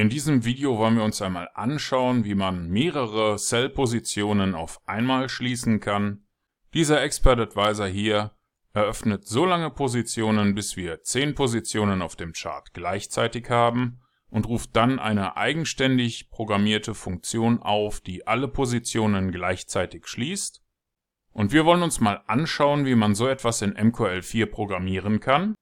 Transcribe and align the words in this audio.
In 0.00 0.08
diesem 0.08 0.46
Video 0.46 0.78
wollen 0.78 0.96
wir 0.96 1.04
uns 1.04 1.20
einmal 1.20 1.50
anschauen, 1.52 2.24
wie 2.24 2.34
man 2.34 2.70
mehrere 2.70 3.36
Cell-Positionen 3.36 4.54
auf 4.54 4.80
einmal 4.88 5.28
schließen 5.28 5.78
kann. 5.78 6.24
Dieser 6.72 7.02
Expert 7.02 7.38
Advisor 7.38 7.86
hier 7.86 8.30
eröffnet 8.72 9.26
so 9.26 9.44
lange 9.44 9.68
Positionen, 9.68 10.54
bis 10.54 10.74
wir 10.78 11.02
10 11.02 11.34
Positionen 11.34 12.00
auf 12.00 12.16
dem 12.16 12.32
Chart 12.32 12.72
gleichzeitig 12.72 13.50
haben 13.50 14.00
und 14.30 14.48
ruft 14.48 14.74
dann 14.74 14.98
eine 14.98 15.36
eigenständig 15.36 16.30
programmierte 16.30 16.94
Funktion 16.94 17.60
auf, 17.60 18.00
die 18.00 18.26
alle 18.26 18.48
Positionen 18.48 19.30
gleichzeitig 19.32 20.06
schließt. 20.06 20.62
Und 21.32 21.52
wir 21.52 21.66
wollen 21.66 21.82
uns 21.82 22.00
mal 22.00 22.22
anschauen, 22.26 22.86
wie 22.86 22.94
man 22.94 23.14
so 23.14 23.28
etwas 23.28 23.60
in 23.60 23.74
MQL4 23.74 24.46
programmieren 24.46 25.20
kann. 25.20 25.56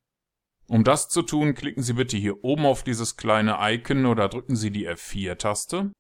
Um 0.69 0.85
das 0.85 1.09
zu 1.09 1.23
tun, 1.23 1.55
klicken 1.55 1.83
Sie 1.83 1.95
bitte 1.95 2.19
hier 2.19 2.45
oben 2.45 2.67
auf 2.67 2.83
dieses 2.83 3.17
kleine 3.17 3.57
Icon 3.61 4.05
oder 4.05 4.29
drücken 4.29 4.55
Sie 4.55 4.71
die 4.71 4.89
F4-Taste. 4.89 5.93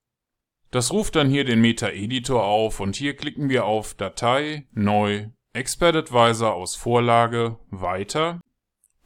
Das 0.71 0.93
ruft 0.93 1.17
dann 1.17 1.31
hier 1.31 1.45
den 1.45 1.63
Meta-Editor 1.63 2.45
auf 2.45 2.81
und 2.81 2.95
hier 2.95 3.17
klicken 3.17 3.49
wir 3.49 3.65
auf 3.65 3.95
Datei, 3.95 4.69
Neu, 4.73 5.29
Expert 5.55 5.97
Advisor 5.97 6.53
aus 6.53 6.77
Vorlage, 6.77 7.59
Weiter. 7.71 8.41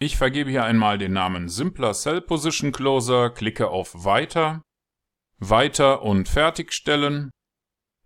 Ich 0.00 0.16
vergebe 0.16 0.50
hier 0.50 0.64
einmal 0.64 0.98
den 0.98 1.12
Namen 1.12 1.48
Simpler 1.48 1.92
Cell 1.92 2.20
Position 2.20 2.72
Closer, 2.72 3.30
klicke 3.30 3.68
auf 3.68 4.04
Weiter, 4.04 4.62
Weiter 5.38 6.02
und 6.02 6.28
Fertigstellen. 6.28 7.30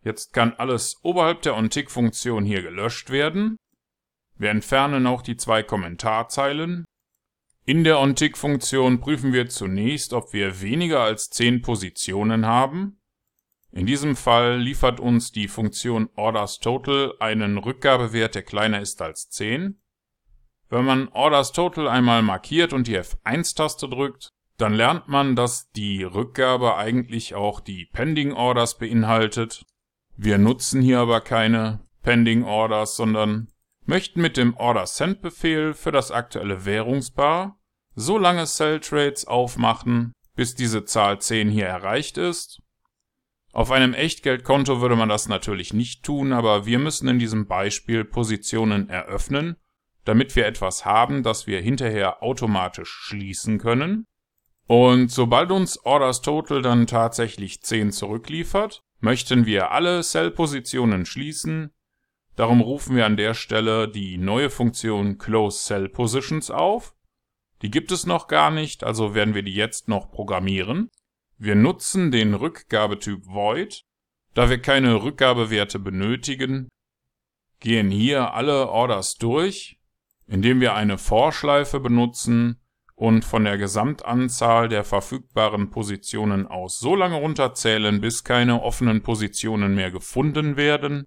Jetzt 0.03 0.35
kann 0.35 0.53
alles 0.53 1.01
oberhalb 1.03 1.41
der 1.41 1.57
OnTick-Funktion 1.57 2.45
hier 2.45 2.61
gelöscht 2.61 3.09
werden. 3.09 3.57
Wir 4.37 4.51
entfernen 4.51 5.07
auch 5.07 5.23
die 5.23 5.39
zwei 5.39 5.63
Kommentarzeilen. 5.63 6.85
In 7.69 7.83
der 7.83 7.99
OnTick-Funktion 7.99 9.01
prüfen 9.01 9.33
wir 9.33 9.49
zunächst, 9.49 10.13
ob 10.13 10.33
wir 10.33 10.61
weniger 10.61 11.01
als 11.01 11.31
10 11.31 11.63
Positionen 11.63 12.47
haben. 12.47 13.01
In 13.73 13.87
diesem 13.87 14.15
Fall 14.15 14.61
liefert 14.61 15.01
uns 15.01 15.33
die 15.33 15.49
Funktion 15.49 16.09
OrdersTotal 16.15 17.15
einen 17.19 17.59
Rückgabewert, 17.59 18.37
der 18.37 18.45
kleiner 18.45 18.81
ist 18.81 19.03
als 19.03 19.31
10. 19.31 19.83
Wenn 20.69 20.85
man 20.85 21.09
OrdersTotal 21.09 21.89
einmal 21.89 22.23
markiert 22.23 22.73
und 22.73 22.87
die 22.87 23.01
F1-Taste 23.01 23.89
drückt, 23.89 24.29
dann 24.59 24.73
lernt 24.73 25.09
man, 25.09 25.35
dass 25.35 25.69
die 25.73 26.05
Rückgabe 26.05 26.77
eigentlich 26.77 27.35
auch 27.35 27.59
die 27.59 27.87
Pending 27.93 28.33
Orders 28.33 28.79
beinhaltet. 28.79 29.67
Wir 30.17 30.39
nutzen 30.39 30.83
hier 30.83 31.01
aber 31.01 31.21
keine 31.21 31.85
Pending 32.03 32.45
Orders, 32.45 32.95
sondern 32.95 33.49
möchten 33.87 34.21
mit 34.21 34.37
dem 34.37 34.57
OrderSend-Befehl 34.57 35.75
für 35.75 35.93
das 35.93 36.11
aktuelle 36.11 36.65
Währungspaar 36.65 37.59
so 37.95 38.19
lange 38.19 38.45
Cell-Trades 38.45 39.27
aufmachen, 39.27 40.13
bis 40.35 40.55
diese 40.55 40.85
Zahl 40.85 41.21
10 41.21 41.49
hier 41.49 41.67
erreicht 41.67 42.19
ist. 42.19 42.61
Auf 43.53 43.71
einem 43.71 43.95
Echtgeldkonto 43.95 44.83
würde 44.83 44.97
man 44.97 45.09
das 45.09 45.29
natürlich 45.29 45.73
nicht 45.73 46.05
tun, 46.05 46.35
aber 46.35 46.67
wir 46.67 46.79
müssen 46.79 47.09
in 47.09 47.19
diesem 47.19 47.47
Beispiel 47.47 48.05
Positionen 48.05 48.91
eröffnen, 48.91 49.57
damit 50.05 50.37
wir 50.37 50.47
etwas 50.47 50.85
haben, 50.85 51.23
das 51.23 51.47
wir 51.47 51.63
hinterher 51.63 52.23
automatisch 52.23 52.91
schließen 52.91 53.59
können. 53.59 54.05
Und 54.67 55.11
sobald 55.11 55.51
uns 55.53 55.79
Orders 55.85 56.21
Total 56.21 56.61
dann 56.61 56.87
tatsächlich 56.87 57.63
10 57.63 57.93
zurückliefert, 57.93 58.83
möchten 59.01 59.47
wir 59.47 59.71
alle 59.71 60.03
Cell-Positionen 60.03 61.07
schließen. 61.07 61.71
Darum 62.37 62.61
rufen 62.61 62.97
wir 62.97 63.07
an 63.07 63.17
der 63.17 63.35
Stelle 63.35 63.89
die 63.89 64.19
neue 64.19 64.51
Funktion 64.51 65.19
Close 65.19 65.67
Cell 65.67 65.89
Positions 65.89 66.51
auf 66.51 66.97
die 67.63 67.71
gibt 67.71 67.91
es 67.91 68.07
noch 68.07 68.29
gar 68.29 68.51
nicht, 68.51 68.85
also 68.85 69.15
werden 69.15 69.35
wir 69.35 69.43
die 69.43 69.55
jetzt 69.55 69.89
noch 69.89 70.11
programmieren. 70.11 70.91
Wir 71.39 71.55
nutzen 71.55 72.11
den 72.11 72.35
Rückgabetyp 72.35 73.27
Void. 73.27 73.83
Da 74.35 74.51
wir 74.51 74.61
keine 74.61 75.03
Rückgabewerte 75.03 75.79
benötigen, 75.79 76.69
gehen 77.61 77.91
hier 77.91 78.35
alle 78.35 78.69
Orders 78.69 79.15
durch, 79.15 79.79
indem 80.27 80.61
wir 80.61 80.75
eine 80.75 80.99
Vorschleife 80.99 81.81
benutzen 81.81 82.61
und 82.95 83.25
von 83.25 83.45
der 83.45 83.57
Gesamtanzahl 83.57 84.69
der 84.69 84.85
verfügbaren 84.85 85.71
Positionen 85.71 86.47
aus 86.47 86.79
so 86.79 86.95
lange 86.95 87.17
runterzählen, 87.17 88.01
bis 88.01 88.25
keine 88.25 88.63
offenen 88.63 89.03
Positionen 89.03 89.75
mehr 89.75 89.91
gefunden 89.91 90.57
werden. 90.57 91.07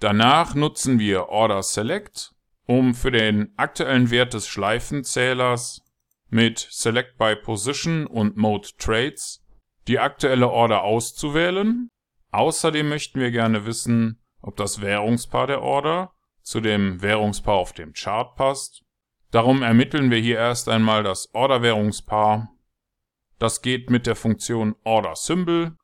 Danach 0.00 0.54
nutzen 0.54 0.98
wir 0.98 1.28
Order 1.28 1.62
Select 1.62 2.34
um 2.66 2.94
für 2.94 3.10
den 3.10 3.52
aktuellen 3.56 4.10
Wert 4.10 4.32
des 4.32 4.48
Schleifenzählers 4.48 5.82
mit 6.30 6.58
Select 6.70 7.18
by 7.18 7.36
Position 7.36 8.06
und 8.06 8.36
Mode 8.36 8.68
Trades 8.78 9.44
die 9.88 9.98
aktuelle 9.98 10.48
Order 10.48 10.84
auszuwählen. 10.84 11.90
Außerdem 12.30 12.88
möchten 12.88 13.20
wir 13.20 13.30
gerne 13.30 13.66
wissen, 13.66 14.22
ob 14.40 14.56
das 14.56 14.80
Währungspaar 14.80 15.48
der 15.48 15.62
Order 15.62 16.12
zu 16.42 16.60
dem 16.60 17.02
Währungspaar 17.02 17.56
auf 17.56 17.72
dem 17.72 17.92
Chart 17.92 18.34
passt. 18.36 18.82
Darum 19.30 19.62
ermitteln 19.62 20.10
wir 20.10 20.18
hier 20.18 20.38
erst 20.38 20.68
einmal 20.68 21.02
das 21.02 21.34
Order-Währungspaar. 21.34 22.48
Das 23.38 23.62
geht 23.62 23.90
mit 23.90 24.06
der 24.06 24.16
Funktion 24.16 24.76
Order 24.84 25.14
Symbol. 25.14 25.76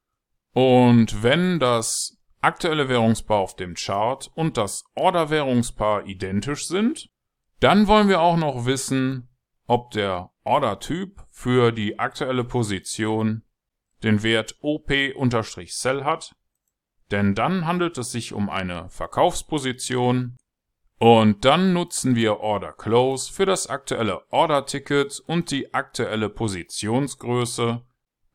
Und 0.52 1.22
wenn 1.22 1.58
das 1.58 2.15
aktuelle 2.46 2.88
Währungspaar 2.88 3.38
auf 3.40 3.56
dem 3.56 3.74
Chart 3.74 4.30
und 4.36 4.56
das 4.56 4.84
Order-Währungspaar 4.94 6.06
identisch 6.06 6.68
sind. 6.68 7.10
Dann 7.58 7.88
wollen 7.88 8.08
wir 8.08 8.20
auch 8.20 8.36
noch 8.36 8.66
wissen, 8.66 9.28
ob 9.66 9.90
der 9.90 10.30
Order-Typ 10.44 11.24
für 11.32 11.72
die 11.72 11.98
aktuelle 11.98 12.44
Position 12.44 13.42
den 14.04 14.22
Wert 14.22 14.54
OP-Cell 14.60 16.04
hat, 16.04 16.36
denn 17.10 17.34
dann 17.34 17.66
handelt 17.66 17.98
es 17.98 18.12
sich 18.12 18.32
um 18.32 18.48
eine 18.48 18.88
Verkaufsposition 18.90 20.36
und 21.00 21.44
dann 21.44 21.72
nutzen 21.72 22.14
wir 22.14 22.38
Order 22.38 22.74
Close 22.74 23.32
für 23.32 23.44
das 23.44 23.66
aktuelle 23.66 24.22
Order-Ticket 24.30 25.18
und 25.26 25.50
die 25.50 25.74
aktuelle 25.74 26.28
Positionsgröße, 26.28 27.84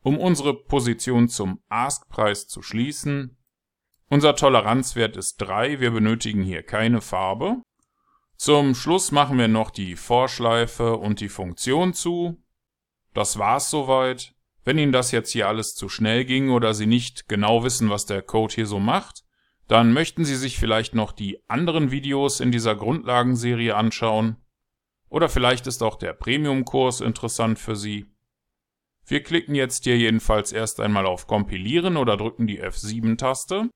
um 0.02 0.18
unsere 0.18 0.52
Position 0.52 1.30
zum 1.30 1.62
Ask-Preis 1.70 2.46
zu 2.46 2.60
schließen 2.60 3.38
unser 4.12 4.36
Toleranzwert 4.36 5.16
ist 5.16 5.38
3, 5.38 5.80
wir 5.80 5.90
benötigen 5.90 6.42
hier 6.42 6.62
keine 6.62 7.00
Farbe. 7.00 7.62
Zum 8.36 8.74
Schluss 8.74 9.10
machen 9.10 9.38
wir 9.38 9.48
noch 9.48 9.70
die 9.70 9.96
Vorschleife 9.96 10.98
und 10.98 11.20
die 11.20 11.30
Funktion 11.30 11.94
zu. 11.94 12.36
Das 13.14 13.38
war's 13.38 13.70
soweit. 13.70 14.34
Wenn 14.64 14.76
Ihnen 14.76 14.92
das 14.92 15.12
jetzt 15.12 15.30
hier 15.30 15.48
alles 15.48 15.74
zu 15.74 15.88
schnell 15.88 16.26
ging 16.26 16.50
oder 16.50 16.74
Sie 16.74 16.84
nicht 16.84 17.26
genau 17.26 17.64
wissen, 17.64 17.88
was 17.88 18.04
der 18.04 18.20
Code 18.20 18.52
hier 18.54 18.66
so 18.66 18.78
macht, 18.78 19.24
dann 19.66 19.94
möchten 19.94 20.26
Sie 20.26 20.36
sich 20.36 20.58
vielleicht 20.58 20.94
noch 20.94 21.12
die 21.12 21.42
anderen 21.48 21.90
Videos 21.90 22.40
in 22.40 22.52
dieser 22.52 22.76
Grundlagenserie 22.76 23.74
anschauen. 23.74 24.36
Oder 25.08 25.30
vielleicht 25.30 25.66
ist 25.66 25.82
auch 25.82 25.96
der 25.96 26.12
Premium-Kurs 26.12 27.00
interessant 27.00 27.58
für 27.58 27.76
Sie. 27.76 28.04
Wir 29.06 29.22
klicken 29.22 29.54
jetzt 29.54 29.84
hier 29.84 29.96
jedenfalls 29.96 30.52
erst 30.52 30.80
einmal 30.80 31.06
auf 31.06 31.26
Kompilieren 31.26 31.96
oder 31.96 32.18
drücken 32.18 32.46
die 32.46 32.62
F7-Taste. 32.62 33.70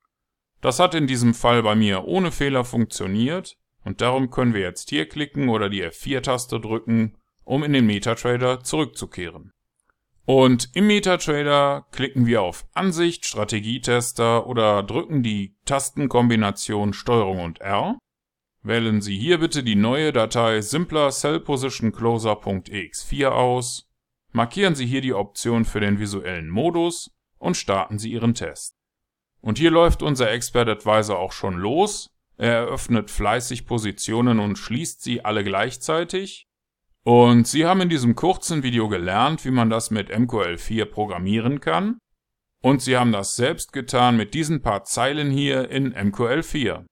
Das 0.61 0.78
hat 0.78 0.94
in 0.94 1.06
diesem 1.06 1.33
Fall 1.34 1.62
bei 1.62 1.75
mir 1.75 2.05
ohne 2.05 2.33
Fehler 2.33 2.65
funktioniert 2.65 3.56
und 3.84 4.00
darum 4.00 4.31
können 4.31 4.55
wir 4.55 4.62
jetzt 4.62 4.89
hier 4.91 5.06
klicken 5.09 5.49
oder 5.49 5.69
die 5.69 5.84
F4-Taste 5.84 6.59
drücken, 6.61 7.17
um 7.44 7.62
in 7.62 7.72
den 7.72 7.87
MetaTrader 7.87 8.65
zurückzukehren. 8.65 9.53
Und 10.25 10.71
im 10.75 10.89
MetaTrader 10.89 11.87
klicken 11.93 12.27
wir 12.27 12.43
auf 12.43 12.66
Ansicht, 12.75 13.27
Strategietester 13.27 14.49
oder 14.49 14.83
drücken 14.83 15.22
die 15.22 15.55
Tastenkombination 15.66 16.93
STRG 16.93 17.45
und 17.45 17.61
R. 17.61 17.97
Wählen 18.65 19.00
Sie 19.00 19.16
hier 19.16 19.39
bitte 19.39 19.62
die 19.62 19.77
neue 19.77 20.12
Datei 20.12 20.61
simpler 20.62 21.12
cellpositioncloser.ex4 21.12 23.28
aus, 23.28 23.89
markieren 24.33 24.75
Sie 24.75 24.87
hier 24.87 25.00
die 25.00 25.15
Option 25.15 25.65
für 25.65 25.78
den 25.78 26.00
visuellen 26.00 26.50
Modus 26.50 27.12
und 27.39 27.57
starten 27.57 28.01
Sie 28.01 28.10
Ihren 28.10 28.34
Test. 28.34 28.76
Und 29.41 29.59
hier 29.59 29.71
läuft 29.71 30.03
unser 30.03 30.30
Expert 30.30 30.68
Advisor 30.68 31.18
auch 31.18 31.33
schon 31.33 31.56
los. 31.56 32.10
Er 32.36 32.53
eröffnet 32.53 33.10
fleißig 33.10 33.66
Positionen 33.66 34.41
und 34.41 34.59
schließt 34.59 35.03
sie 35.03 35.24
alle 35.24 35.44
gleichzeitig. 35.44 36.47
Und 37.04 37.47
Sie 37.47 37.65
haben 37.65 37.80
in 37.80 37.88
diesem 37.88 38.16
kurzen 38.16 38.65
Video 38.65 38.88
gelernt, 38.88 39.44
wie 39.44 39.53
man 39.53 39.71
das 39.71 39.92
mit 39.92 40.10
MQL4 40.10 40.86
programmieren 40.86 41.60
kann. 41.60 41.98
Und 42.62 42.83
Sie 42.83 42.97
haben 42.97 43.12
das 43.12 43.36
selbst 43.36 43.72
getan 43.72 44.16
mit 44.16 44.34
diesen 44.34 44.60
paar 44.60 44.83
Zeilen 44.83 45.30
hier 45.30 45.71
in 45.71 45.94
MQL4. 45.94 46.84